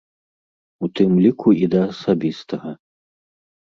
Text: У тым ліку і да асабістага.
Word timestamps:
У 0.87 0.89
тым 1.01 1.11
ліку 1.27 1.55
і 1.63 1.71
да 1.77 1.81
асабістага. 1.93 2.79